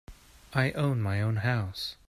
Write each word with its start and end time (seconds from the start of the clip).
I 0.55 0.71
own 0.71 0.99
my 1.03 1.21
own 1.21 1.35
house. 1.35 1.95